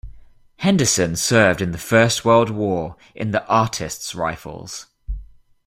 Henderson 0.55 1.15
served 1.15 1.61
in 1.61 1.73
the 1.73 1.77
First 1.77 2.25
World 2.25 2.49
War 2.49 2.95
in 3.13 3.29
the 3.29 3.45
Artists 3.45 4.15
Rifles. 4.15 4.87